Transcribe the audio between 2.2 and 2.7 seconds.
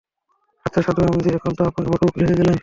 হয়ে গেলেন।